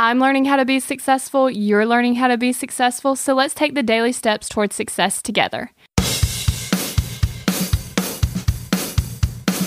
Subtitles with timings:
[0.00, 3.74] I'm learning how to be successful, you're learning how to be successful, so let's take
[3.74, 5.72] the daily steps towards success together.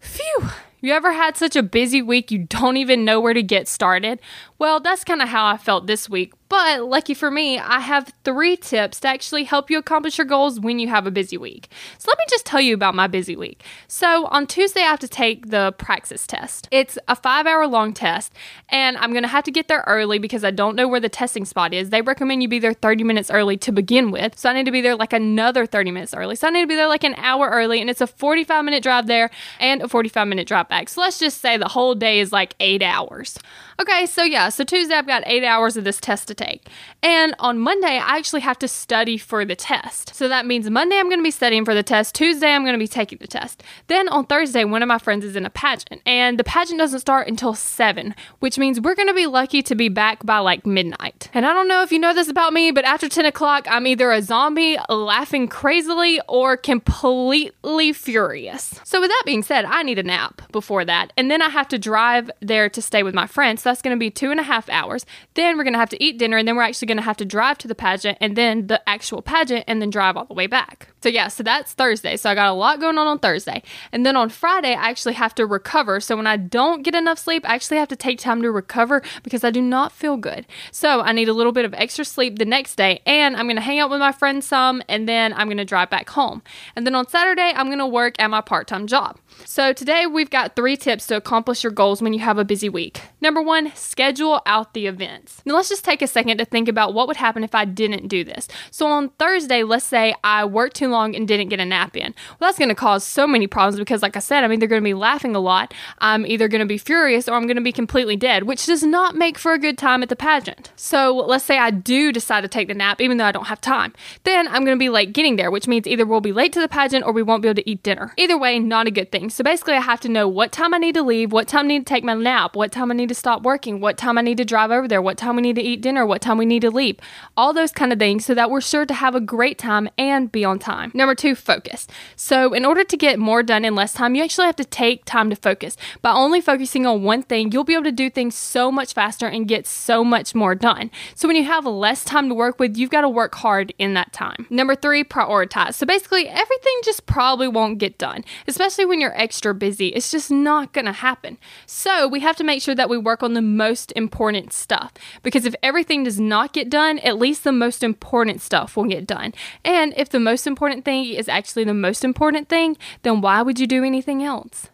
[0.00, 0.48] Phew!
[0.80, 4.18] You ever had such a busy week you don't even know where to get started?
[4.58, 6.32] Well, that's kind of how I felt this week.
[6.48, 10.60] But lucky for me, I have three tips to actually help you accomplish your goals
[10.60, 11.68] when you have a busy week.
[11.98, 13.62] So let me just tell you about my busy week.
[13.88, 16.68] So on Tuesday, I have to take the praxis test.
[16.70, 18.32] It's a five hour long test,
[18.68, 21.44] and I'm to have to get there early because I don't know where the testing
[21.44, 21.90] spot is.
[21.90, 24.38] They recommend you be there 30 minutes early to begin with.
[24.38, 26.36] So I need to be there like another 30 minutes early.
[26.36, 28.82] So I need to be there like an hour early, and it's a 45 minute
[28.82, 30.88] drive there and a 45 minute drive back.
[30.88, 33.38] So let's just say the whole day is like eight hours.
[33.80, 36.68] Okay, so yeah, so Tuesday I've got eight hours of this test to take.
[37.02, 40.14] And on Monday, I actually have to study for the test.
[40.14, 42.14] So that means Monday I'm going to be studying for the test.
[42.14, 43.62] Tuesday I'm going to be taking the test.
[43.86, 47.00] Then on Thursday, one of my friends is in a pageant, and the pageant doesn't
[47.00, 50.66] start until 7, which means we're going to be lucky to be back by like
[50.66, 51.28] midnight.
[51.34, 53.86] And I don't know if you know this about me, but after 10 o'clock, I'm
[53.86, 58.80] either a zombie laughing crazily or completely furious.
[58.84, 61.12] So with that being said, I need a nap before that.
[61.16, 63.62] And then I have to drive there to stay with my friends.
[63.62, 65.04] So that's going to be two and a half hours.
[65.34, 67.16] Then we're going to have to eat dinner, and then we're actually going to have
[67.18, 70.34] to drive to the pageant and then the actual pageant and then drive all the
[70.34, 70.88] way back.
[71.02, 72.16] So, yeah, so that's Thursday.
[72.16, 73.62] So, I got a lot going on on Thursday.
[73.92, 76.00] And then on Friday, I actually have to recover.
[76.00, 79.02] So, when I don't get enough sleep, I actually have to take time to recover
[79.22, 80.46] because I do not feel good.
[80.70, 83.02] So, I need a little bit of extra sleep the next day.
[83.04, 85.64] And I'm going to hang out with my friends some and then I'm going to
[85.64, 86.42] drive back home.
[86.74, 89.18] And then on Saturday, I'm going to work at my part time job.
[89.44, 92.68] So, today we've got three tips to accomplish your goals when you have a busy
[92.68, 93.02] week.
[93.24, 95.40] Number one, schedule out the events.
[95.46, 98.08] Now, let's just take a second to think about what would happen if I didn't
[98.08, 98.48] do this.
[98.70, 102.14] So, on Thursday, let's say I worked too long and didn't get a nap in.
[102.38, 104.82] Well, that's going to cause so many problems because, like I said, I'm either going
[104.82, 107.62] to be laughing a lot, I'm either going to be furious, or I'm going to
[107.62, 110.70] be completely dead, which does not make for a good time at the pageant.
[110.76, 113.62] So, let's say I do decide to take the nap, even though I don't have
[113.62, 113.94] time.
[114.24, 116.60] Then I'm going to be late getting there, which means either we'll be late to
[116.60, 118.12] the pageant or we won't be able to eat dinner.
[118.18, 119.30] Either way, not a good thing.
[119.30, 121.68] So, basically, I have to know what time I need to leave, what time I
[121.68, 124.22] need to take my nap, what time I need to stop working, what time I
[124.22, 126.46] need to drive over there, what time we need to eat dinner, what time we
[126.46, 126.98] need to leave,
[127.36, 130.30] all those kind of things so that we're sure to have a great time and
[130.30, 130.90] be on time.
[130.94, 131.86] Number two, focus.
[132.16, 135.04] So, in order to get more done in less time, you actually have to take
[135.04, 135.76] time to focus.
[136.02, 139.26] By only focusing on one thing, you'll be able to do things so much faster
[139.26, 140.90] and get so much more done.
[141.14, 143.94] So, when you have less time to work with, you've got to work hard in
[143.94, 144.46] that time.
[144.50, 145.74] Number three, prioritize.
[145.74, 149.88] So, basically, everything just probably won't get done, especially when you're extra busy.
[149.88, 151.38] It's just not going to happen.
[151.66, 154.92] So, we have to make sure that we work on the most important stuff
[155.22, 159.06] because if everything does not get done, at least the most important stuff will get
[159.06, 159.32] done.
[159.64, 163.60] And if the most important thing is actually the most important thing, then why would
[163.60, 164.68] you do anything else?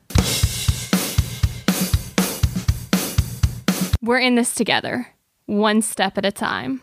[4.03, 5.09] We're in this together,
[5.45, 6.81] one step at a time.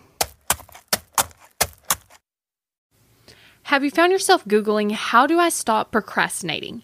[3.63, 6.83] Have you found yourself Googling, How do I stop procrastinating?